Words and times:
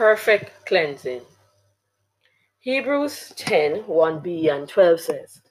perfect 0.00 0.64
cleansing. 0.64 1.20
Hebrews 2.60 3.34
10 3.36 3.82
1b 3.82 4.50
and 4.50 4.66
12 4.66 4.98
says, 4.98 5.42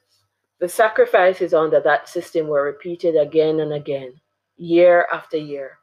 The 0.58 0.68
sacrifices 0.68 1.54
under 1.54 1.78
that 1.78 2.08
system 2.08 2.48
were 2.48 2.64
repeated 2.64 3.14
again 3.16 3.60
and 3.60 3.72
again, 3.72 4.14
year 4.56 5.06
after 5.12 5.36
year, 5.36 5.78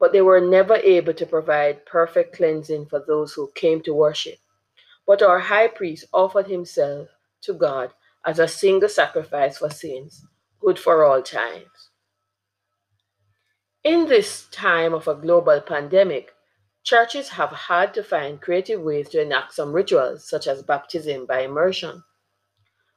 but 0.00 0.14
they 0.14 0.22
were 0.22 0.40
never 0.40 0.76
able 0.76 1.12
to 1.12 1.26
provide 1.26 1.84
perfect 1.84 2.34
cleansing 2.34 2.86
for 2.86 3.04
those 3.06 3.34
who 3.34 3.50
came 3.54 3.82
to 3.82 3.92
worship. 3.92 4.38
But 5.06 5.20
our 5.20 5.40
high 5.40 5.68
priest 5.68 6.06
offered 6.14 6.46
himself 6.46 7.08
to 7.42 7.52
God 7.52 7.92
as 8.24 8.38
a 8.38 8.48
single 8.48 8.88
sacrifice 8.88 9.58
for 9.58 9.68
sins, 9.68 10.24
good 10.60 10.78
for 10.78 11.04
all 11.04 11.20
times. 11.20 11.90
In 13.84 14.06
this 14.06 14.46
time 14.50 14.94
of 14.94 15.08
a 15.08 15.14
global 15.14 15.60
pandemic, 15.60 16.32
Churches 16.88 17.28
have 17.28 17.50
had 17.50 17.92
to 17.92 18.02
find 18.02 18.40
creative 18.40 18.80
ways 18.80 19.10
to 19.10 19.20
enact 19.20 19.52
some 19.52 19.74
rituals, 19.74 20.26
such 20.26 20.46
as 20.46 20.62
baptism 20.62 21.26
by 21.26 21.40
immersion. 21.40 22.02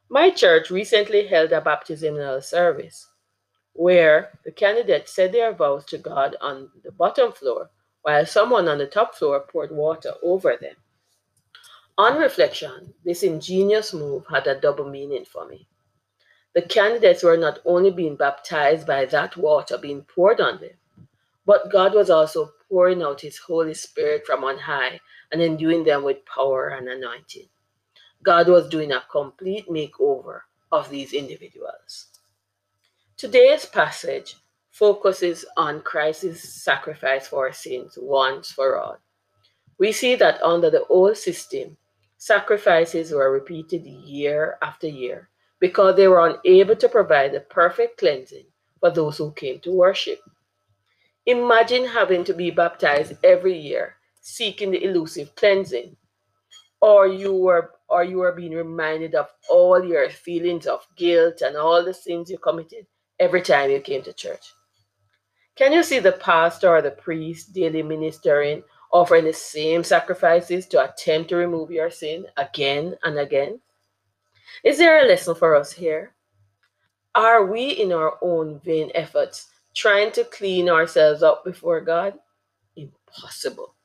My 0.08 0.30
church 0.30 0.72
recently 0.72 1.28
held 1.28 1.52
a 1.52 1.60
baptismal 1.60 2.42
service 2.42 3.10
where 3.74 4.40
the 4.46 4.52
candidates 4.54 5.14
said 5.14 5.34
their 5.34 5.52
vows 5.52 5.84
to 5.88 5.98
God 5.98 6.38
on 6.40 6.70
the 6.86 6.94
bottom 6.94 7.34
floor, 7.34 7.70
while 8.02 8.26
someone 8.26 8.70
on 8.70 8.78
the 8.78 8.88
top 8.88 9.14
floor 9.14 9.42
poured 9.42 9.74
water 9.74 10.14
over 10.24 10.56
them. 10.56 10.78
On 11.98 12.18
reflection, 12.18 12.94
this 13.04 13.24
ingenious 13.24 13.94
move 13.94 14.24
had 14.30 14.48
a 14.48 14.58
double 14.58 14.90
meaning 14.90 15.26
for 15.26 15.46
me. 15.46 15.68
The 16.56 16.62
candidates 16.62 17.24
were 17.24 17.36
not 17.36 17.60
only 17.66 17.92
being 17.92 18.16
baptized 18.16 18.88
by 18.88 19.04
that 19.08 19.36
water 19.36 19.78
being 19.78 20.04
poured 20.04 20.40
on 20.40 20.62
them, 20.62 20.78
but 21.46 21.70
God 21.70 21.94
was 21.94 22.10
also 22.10 22.54
pouring 22.72 23.04
out 23.04 23.20
his 23.20 23.38
Holy 23.38 23.74
Spirit 23.74 24.26
from 24.26 24.46
on 24.46 24.58
high 24.58 24.98
and 25.32 25.42
enduing 25.42 25.84
them 25.84 26.04
with 26.04 26.26
power 26.26 26.70
and 26.70 26.88
anointing. 26.88 27.50
God 28.24 28.48
was 28.48 28.70
doing 28.70 28.94
a 28.94 29.04
complete 29.12 29.68
makeover 29.68 30.40
of 30.72 30.90
these 30.90 31.12
individuals. 31.12 32.08
Today's 33.18 33.66
passage 33.66 34.38
focuses 34.72 35.44
on 35.58 35.82
Christ's 35.82 36.64
sacrifice 36.64 37.28
for 37.28 37.48
our 37.48 37.54
sins 37.54 37.98
once 38.02 38.52
for 38.52 38.80
all. 38.80 38.98
We 39.78 39.92
see 39.92 40.16
that 40.16 40.42
under 40.42 40.70
the 40.70 40.86
old 40.86 41.18
system, 41.18 41.76
sacrifices 42.18 43.12
were 43.12 43.34
repeated 43.34 43.86
year 43.86 44.58
after 44.62 44.88
year 44.88 45.30
because 45.60 45.98
they 45.98 46.08
were 46.08 46.40
unable 46.46 46.78
to 46.78 46.88
provide 46.88 47.34
the 47.34 47.42
perfect 47.42 47.98
cleansing 47.98 48.46
for 48.80 48.92
those 48.92 49.18
who 49.18 49.34
came 49.34 49.60
to 49.60 49.72
worship. 49.72 50.20
Imagine 51.28 51.86
having 51.86 52.24
to 52.24 52.34
be 52.34 52.50
baptized 52.50 53.14
every 53.24 53.58
year, 53.58 53.96
seeking 54.22 54.72
the 54.72 54.84
elusive 54.84 55.36
cleansing. 55.36 55.96
Or 56.82 57.08
you 57.08 57.36
were 57.36 57.74
or 57.90 58.04
you 58.04 58.22
are 58.22 58.32
being 58.32 58.54
reminded 58.54 59.14
of 59.14 59.28
all 59.50 59.84
your 59.86 60.10
feelings 60.10 60.66
of 60.66 60.88
guilt 60.96 61.42
and 61.42 61.56
all 61.56 61.84
the 61.84 61.94
sins 61.94 62.32
you 62.32 62.40
committed 62.40 62.88
every 63.20 63.42
time 63.42 63.70
you 63.70 63.80
came 63.80 64.02
to 64.02 64.14
church. 64.14 64.54
Can 65.56 65.74
you 65.74 65.84
see 65.84 66.00
the 66.00 66.14
pastor 66.14 66.70
or 66.70 66.82
the 66.82 66.92
priest 66.92 67.54
daily 67.54 67.84
ministering, 67.84 68.64
offering 68.92 69.26
the 69.26 69.34
same 69.34 69.84
sacrifices 69.84 70.66
to 70.68 70.84
attempt 70.84 71.30
to 71.30 71.36
remove 71.36 71.70
your 71.70 71.92
sin 71.92 72.26
again 72.38 72.96
and 73.04 73.20
again? 73.20 73.60
Is 74.64 74.80
there 74.80 75.04
a 75.04 75.08
lesson 75.08 75.36
for 75.36 75.56
us 75.56 75.72
here? 75.72 76.16
Are 77.14 77.46
we 77.46 77.70
in 77.72 77.92
our 77.92 78.18
own 78.24 78.60
vain 78.62 78.90
efforts 78.96 79.51
trying 79.76 80.12
to 80.14 80.24
clean 80.24 80.70
ourselves 80.70 81.24
up 81.24 81.44
before 81.46 81.82
God? 81.82 82.14
Impossible. 82.76 83.76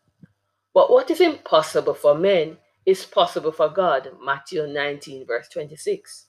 But 0.75 0.91
what 0.91 1.11
is 1.11 1.21
impossible 1.21 1.95
for 1.95 2.15
men 2.15 2.59
is 2.85 3.05
possible 3.05 3.53
for 3.53 3.69
God. 3.69 4.11
Matthew 4.25 4.67
19, 4.67 5.27
verse 5.27 5.49
26. 5.49 6.27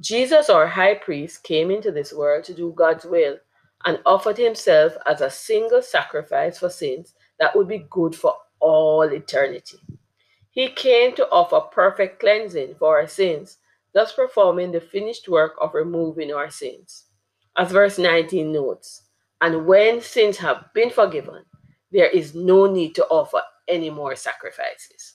Jesus, 0.00 0.50
our 0.50 0.66
high 0.66 0.94
priest, 0.94 1.42
came 1.42 1.70
into 1.70 1.90
this 1.90 2.12
world 2.12 2.44
to 2.44 2.54
do 2.54 2.72
God's 2.76 3.04
will 3.04 3.36
and 3.84 4.00
offered 4.06 4.38
himself 4.38 4.94
as 5.06 5.20
a 5.20 5.30
single 5.30 5.82
sacrifice 5.82 6.58
for 6.58 6.70
sins 6.70 7.14
that 7.38 7.54
would 7.54 7.68
be 7.68 7.86
good 7.90 8.14
for 8.14 8.34
all 8.60 9.02
eternity. 9.02 9.78
He 10.50 10.68
came 10.68 11.14
to 11.16 11.28
offer 11.30 11.60
perfect 11.60 12.20
cleansing 12.20 12.76
for 12.78 12.98
our 12.98 13.08
sins, 13.08 13.58
thus 13.92 14.12
performing 14.12 14.72
the 14.72 14.80
finished 14.80 15.28
work 15.28 15.54
of 15.60 15.74
removing 15.74 16.32
our 16.32 16.50
sins. 16.50 17.06
As 17.56 17.70
verse 17.70 17.98
19 17.98 18.52
notes, 18.52 19.02
and 19.40 19.66
when 19.66 20.00
sins 20.00 20.38
have 20.38 20.72
been 20.74 20.90
forgiven, 20.90 21.44
there 21.92 22.08
is 22.08 22.34
no 22.34 22.66
need 22.66 22.94
to 22.96 23.06
offer 23.06 23.40
any 23.68 23.90
more 23.90 24.16
sacrifices. 24.16 25.14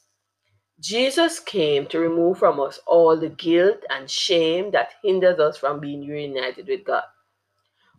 Jesus 0.80 1.40
came 1.40 1.86
to 1.88 2.00
remove 2.00 2.38
from 2.38 2.60
us 2.60 2.80
all 2.88 3.18
the 3.18 3.30
guilt 3.30 3.84
and 3.90 4.10
shame 4.10 4.72
that 4.72 4.94
hinders 5.04 5.40
us 5.40 5.58
from 5.58 5.82
being 5.82 6.08
reunited 6.08 6.68
with 6.68 6.86
God. 6.86 7.04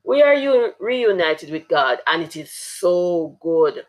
We 0.03 0.23
are 0.23 0.73
reunited 0.81 1.51
with 1.51 1.69
God, 1.69 1.99
and 2.07 2.23
it 2.23 2.37
is 2.37 2.51
so 2.51 3.37
good. 3.43 3.85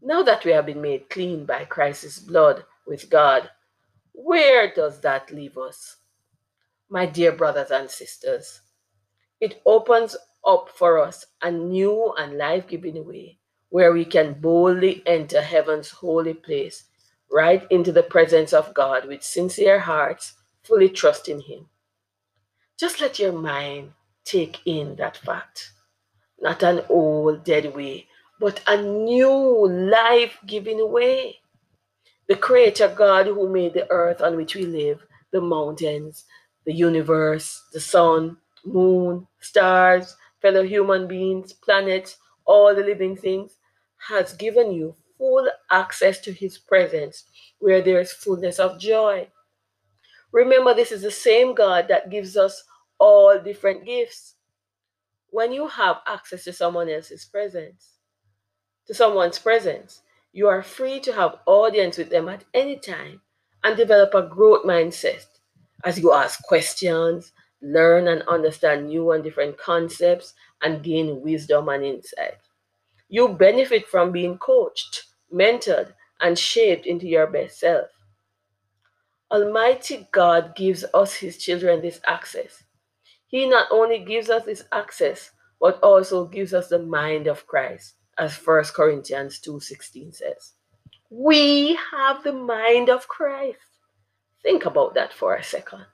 Now 0.00 0.22
that 0.22 0.46
we 0.46 0.52
have 0.52 0.64
been 0.64 0.80
made 0.80 1.10
clean 1.10 1.44
by 1.44 1.66
Christ's 1.66 2.20
blood 2.20 2.64
with 2.86 3.10
God, 3.10 3.50
where 4.12 4.72
does 4.72 5.00
that 5.00 5.30
leave 5.30 5.58
us? 5.58 5.96
My 6.88 7.04
dear 7.04 7.32
brothers 7.32 7.70
and 7.70 7.90
sisters, 7.90 8.62
it 9.44 9.62
opens 9.66 10.16
up 10.46 10.70
for 10.74 10.98
us 10.98 11.26
a 11.42 11.50
new 11.52 12.14
and 12.18 12.38
life 12.38 12.66
giving 12.66 13.06
way 13.06 13.38
where 13.70 13.92
we 13.92 14.06
can 14.06 14.34
boldly 14.40 15.02
enter 15.06 15.42
heaven's 15.42 15.90
holy 15.90 16.34
place, 16.34 16.84
right 17.30 17.66
into 17.70 17.92
the 17.92 18.02
presence 18.04 18.54
of 18.54 18.72
God 18.74 19.06
with 19.06 19.22
sincere 19.22 19.80
hearts, 19.80 20.34
fully 20.62 20.88
trusting 20.88 21.42
Him. 21.42 21.66
Just 22.80 23.00
let 23.02 23.18
your 23.18 23.32
mind 23.32 23.92
take 24.24 24.60
in 24.64 24.96
that 24.96 25.18
fact. 25.18 25.72
Not 26.40 26.62
an 26.62 26.82
old 26.88 27.44
dead 27.44 27.74
way, 27.74 28.08
but 28.40 28.62
a 28.66 28.80
new 28.80 29.68
life 29.68 30.38
giving 30.46 30.90
way. 30.90 31.40
The 32.28 32.36
Creator 32.36 32.94
God 32.96 33.26
who 33.26 33.48
made 33.48 33.74
the 33.74 33.90
earth 33.90 34.22
on 34.22 34.36
which 34.36 34.54
we 34.54 34.66
live, 34.66 35.04
the 35.32 35.42
mountains, 35.42 36.24
the 36.66 36.74
universe, 36.74 37.62
the 37.72 37.80
sun, 37.80 38.38
moon, 38.64 39.26
stars, 39.40 40.16
fellow 40.40 40.62
human 40.62 41.06
beings, 41.06 41.52
planets, 41.52 42.18
all 42.44 42.74
the 42.74 42.82
living 42.82 43.16
things, 43.16 43.56
has 44.08 44.34
given 44.34 44.72
you 44.72 44.94
full 45.18 45.48
access 45.70 46.20
to 46.20 46.32
his 46.32 46.58
presence 46.58 47.24
where 47.58 47.80
there 47.80 48.00
is 48.00 48.12
fullness 48.12 48.58
of 48.58 48.78
joy. 48.78 49.26
Remember, 50.32 50.74
this 50.74 50.92
is 50.92 51.02
the 51.02 51.10
same 51.10 51.54
God 51.54 51.86
that 51.88 52.10
gives 52.10 52.36
us 52.36 52.64
all 52.98 53.38
different 53.38 53.84
gifts. 53.84 54.34
When 55.30 55.52
you 55.52 55.68
have 55.68 55.96
access 56.06 56.44
to 56.44 56.52
someone 56.52 56.88
else's 56.88 57.24
presence, 57.24 57.94
to 58.86 58.94
someone's 58.94 59.38
presence, 59.38 60.02
you 60.32 60.48
are 60.48 60.62
free 60.62 61.00
to 61.00 61.12
have 61.12 61.38
audience 61.46 61.96
with 61.96 62.10
them 62.10 62.28
at 62.28 62.44
any 62.52 62.76
time 62.76 63.20
and 63.62 63.76
develop 63.76 64.14
a 64.14 64.22
growth 64.22 64.64
mindset 64.64 65.24
as 65.84 65.98
you 65.98 66.12
ask 66.12 66.42
questions, 66.44 67.32
learn 67.64 68.08
and 68.08 68.22
understand 68.22 68.88
new 68.88 69.12
and 69.12 69.24
different 69.24 69.58
concepts, 69.58 70.34
and 70.62 70.82
gain 70.82 71.22
wisdom 71.22 71.68
and 71.68 71.84
insight. 71.84 72.38
You 73.08 73.28
benefit 73.28 73.86
from 73.88 74.12
being 74.12 74.38
coached, 74.38 75.04
mentored, 75.32 75.94
and 76.20 76.38
shaped 76.38 76.86
into 76.86 77.06
your 77.06 77.26
best 77.26 77.58
self. 77.60 77.88
Almighty 79.30 80.08
God 80.12 80.54
gives 80.54 80.84
us, 80.94 81.14
His 81.14 81.38
children, 81.38 81.80
this 81.80 82.00
access. 82.06 82.62
He 83.26 83.48
not 83.48 83.68
only 83.70 83.98
gives 83.98 84.30
us 84.30 84.44
this 84.44 84.64
access, 84.70 85.30
but 85.60 85.80
also 85.82 86.26
gives 86.26 86.54
us 86.54 86.68
the 86.68 86.78
mind 86.78 87.26
of 87.26 87.46
Christ, 87.46 87.94
as 88.18 88.36
1 88.36 88.74
Corinthians 88.74 89.40
2:16 89.40 90.12
says. 90.14 90.52
We 91.10 91.78
have 91.90 92.22
the 92.22 92.32
mind 92.32 92.90
of 92.90 93.08
Christ. 93.08 93.58
Think 94.42 94.66
about 94.66 94.94
that 94.94 95.12
for 95.12 95.34
a 95.34 95.42
second. 95.42 95.86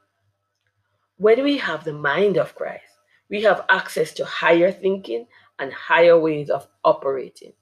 When 1.20 1.44
we 1.44 1.58
have 1.58 1.84
the 1.84 1.92
mind 1.92 2.38
of 2.38 2.54
Christ, 2.54 2.96
we 3.28 3.42
have 3.42 3.66
access 3.68 4.14
to 4.14 4.24
higher 4.24 4.72
thinking 4.72 5.26
and 5.58 5.70
higher 5.70 6.18
ways 6.18 6.48
of 6.48 6.66
operating. 6.82 7.52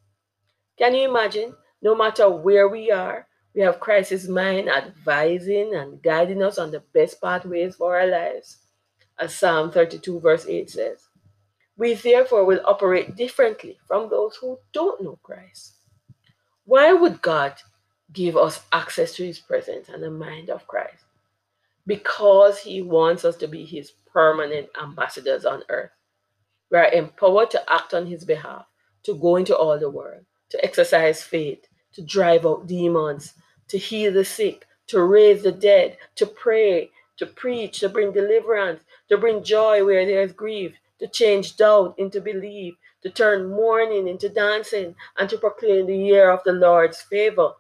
Can 0.79 0.95
you 0.95 1.11
imagine? 1.11 1.57
No 1.83 1.97
matter 1.97 2.31
where 2.31 2.69
we 2.69 2.93
are, 2.93 3.27
we 3.57 3.63
have 3.63 3.81
Christ's 3.81 4.29
mind 4.29 4.69
advising 4.69 5.75
and 5.75 6.01
guiding 6.01 6.41
us 6.41 6.57
on 6.57 6.71
the 6.71 6.85
best 6.95 7.21
pathways 7.21 7.75
for 7.75 7.99
our 7.99 8.07
lives. 8.07 8.59
As 9.19 9.35
Psalm 9.35 9.73
32, 9.73 10.21
verse 10.21 10.47
8 10.47 10.71
says, 10.71 11.09
we 11.77 11.95
therefore 11.95 12.45
will 12.45 12.61
operate 12.65 13.17
differently 13.17 13.77
from 13.89 14.09
those 14.09 14.37
who 14.37 14.57
don't 14.73 15.03
know 15.03 15.19
Christ. 15.25 15.75
Why 16.65 16.93
would 16.93 17.21
God 17.23 17.55
give 18.13 18.37
us 18.37 18.61
access 18.71 19.15
to 19.15 19.27
his 19.27 19.41
presence 19.41 19.89
and 19.89 20.01
the 20.01 20.13
mind 20.13 20.49
of 20.49 20.69
Christ? 20.69 21.08
Because 21.89 22.59
he 22.59 22.83
wants 22.83 23.25
us 23.25 23.35
to 23.37 23.49
be 23.49 23.65
his 23.65 23.93
permanent 24.13 24.69
ambassadors 24.81 25.47
on 25.47 25.63
earth. 25.71 25.91
We 26.71 26.77
are 26.77 26.93
empowered 26.93 27.51
to 27.53 27.73
act 27.73 27.95
on 27.95 28.07
his 28.07 28.27
behalf, 28.27 28.67
to 29.05 29.15
go 29.15 29.37
into 29.37 29.57
all 29.57 29.79
the 29.79 29.89
world, 29.89 30.27
to 30.51 30.63
exercise 30.63 31.23
faith, 31.23 31.67
to 31.95 32.03
drive 32.03 32.45
out 32.45 32.67
demons, 32.67 33.33
to 33.69 33.79
heal 33.79 34.13
the 34.13 34.25
sick, 34.25 34.67
to 34.89 35.03
raise 35.03 35.43
the 35.43 35.51
dead, 35.51 35.97
to 36.17 36.27
pray, 36.27 36.91
to 37.17 37.25
preach, 37.25 37.81
to 37.81 37.89
bring 37.89 38.13
deliverance, 38.13 38.83
to 39.09 39.17
bring 39.17 39.43
joy 39.43 39.83
where 39.83 40.05
there 40.05 40.23
is 40.23 40.33
grief, 40.33 40.75
to 40.99 41.09
change 41.09 41.57
doubt 41.57 41.95
into 41.97 42.21
belief, 42.21 42.75
to 43.03 43.09
turn 43.09 43.49
mourning 43.49 44.09
into 44.09 44.29
dancing, 44.29 44.95
and 45.17 45.31
to 45.31 45.39
proclaim 45.39 45.87
the 45.87 45.97
year 45.97 46.31
of 46.31 46.45
the 46.45 46.53
Lord's 46.53 47.01
favor. 47.01 47.53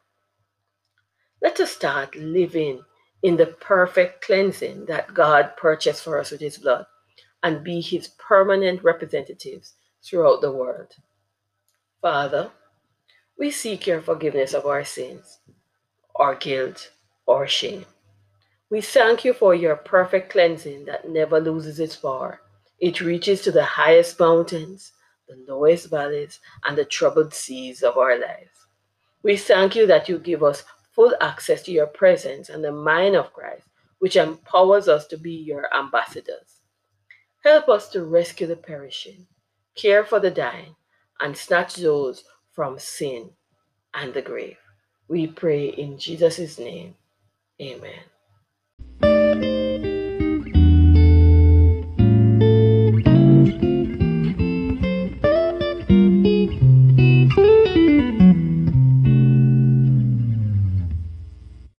Let 1.41 1.61
us 1.61 1.71
start 1.71 2.15
living 2.15 2.85
in 3.23 3.37
the 3.37 3.47
perfect 3.47 4.25
cleansing 4.25 4.87
that 4.87 5.13
God 5.15 5.57
purchased 5.57 6.05
for 6.05 6.19
us 6.19 6.31
with 6.31 6.41
His 6.41 6.59
blood 6.59 6.87
and 7.43 7.65
be 7.65 7.81
His 7.81 8.09
permanent 8.19 8.83
representatives 8.83 9.75
throughout 10.05 10.41
the 10.41 10.53
world. 10.53 10.95
Father, 12.01 12.51
we 13.39 13.51
seek 13.51 13.87
your 13.87 14.01
forgiveness 14.01 14.55
of 14.55 14.67
our 14.67 14.85
sins, 14.85 15.39
our 16.17 16.35
guilt, 16.35 16.91
or 17.27 17.47
shame. 17.47 17.85
We 18.71 18.81
thank 18.81 19.25
you 19.25 19.33
for 19.33 19.55
your 19.55 19.77
perfect 19.77 20.31
cleansing 20.31 20.85
that 20.85 21.09
never 21.09 21.41
loses 21.41 21.81
its 21.81 21.97
power. 21.97 22.41
It 22.81 23.01
reaches 23.01 23.43
to 23.43 23.53
the 23.53 23.65
highest 23.65 24.21
mountains, 24.21 24.93
the 25.29 25.37
lowest 25.49 25.91
valleys, 25.91 26.41
and 26.67 26.77
the 26.77 26.85
troubled 26.85 27.35
seas 27.35 27.83
of 27.83 27.97
our 27.97 28.19
lives. 28.19 28.67
We 29.23 29.37
thank 29.37 29.75
you 29.75 29.87
that 29.87 30.09
you 30.09 30.19
give 30.19 30.43
us 30.43 30.65
full 30.99 31.15
access 31.21 31.63
to 31.63 31.71
your 31.71 31.87
presence 31.87 32.49
and 32.49 32.65
the 32.65 32.73
mind 32.73 33.15
of 33.15 33.33
Christ, 33.33 33.69
which 34.01 34.17
empowers 34.17 34.89
us 34.89 35.07
to 35.07 35.17
be 35.17 35.31
your 35.31 35.73
ambassadors. 35.73 36.59
Help 37.45 37.69
us 37.69 37.89
to 37.91 38.03
rescue 38.03 38.49
the 38.49 38.57
perishing, 38.57 39.25
care 39.77 40.05
for 40.05 40.19
the 40.19 40.33
dying, 40.33 40.75
and 41.21 41.37
snatch 41.37 41.77
those 41.77 42.25
from 42.51 42.81
sin 42.81 43.31
and 43.95 44.13
the 44.13 44.23
grave. 44.23 44.57
We 45.07 45.29
pray 45.29 45.69
in 45.69 46.01
Jesus' 46.01 46.59
name. 46.59 46.97
Amen. 47.63 48.03